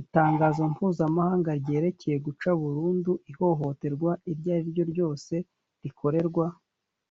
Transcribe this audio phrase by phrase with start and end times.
[0.00, 5.34] itangazo mpuzamahanga ryerekeye guca burundu ihohoterwa iryo ari ryo ryose
[5.84, 6.46] rikorerwa